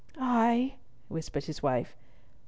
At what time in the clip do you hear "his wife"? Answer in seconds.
1.45-1.95